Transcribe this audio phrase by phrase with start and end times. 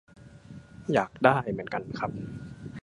[0.93, 2.11] อยากได้เหมือนกันครับ